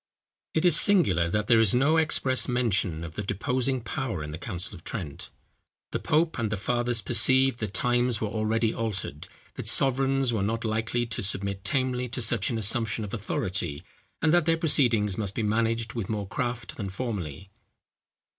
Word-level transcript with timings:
It 0.55 0.65
is 0.65 0.79
singular 0.81 1.29
that 1.29 1.45
there 1.45 1.59
is 1.59 1.75
no 1.75 1.97
express 1.97 2.47
mention 2.47 3.03
of 3.03 3.13
the 3.13 3.21
deposing 3.21 3.81
power 3.81 4.23
in 4.23 4.31
the 4.31 4.39
council 4.39 4.73
of 4.73 4.83
Trent. 4.83 5.29
The 5.91 5.99
pope 5.99 6.39
and 6.39 6.51
the 6.51 6.57
fathers 6.57 7.01
perceived 7.01 7.59
that 7.59 7.75
times 7.75 8.19
were 8.19 8.27
already 8.27 8.73
altered, 8.73 9.27
that 9.53 9.67
sovereigns 9.67 10.33
were 10.33 10.41
not 10.41 10.65
likely 10.65 11.05
to 11.05 11.21
submit 11.21 11.63
tamely 11.63 12.09
to 12.09 12.21
such 12.23 12.49
an 12.49 12.57
assumption 12.57 13.03
of 13.03 13.13
authority, 13.13 13.83
and 14.23 14.33
that 14.33 14.47
their 14.47 14.57
proceedings 14.57 15.19
must 15.19 15.35
be 15.35 15.43
managed 15.43 15.93
with 15.93 16.09
more 16.09 16.27
craft 16.27 16.77
than 16.77 16.89
formerly. 16.89 17.51